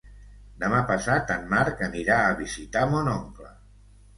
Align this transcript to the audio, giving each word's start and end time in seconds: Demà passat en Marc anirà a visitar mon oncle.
Demà 0.63 0.77
passat 0.91 1.33
en 1.35 1.45
Marc 1.51 1.83
anirà 1.89 2.17
a 2.31 2.35
visitar 2.43 2.85
mon 2.95 3.11
oncle. 3.17 3.53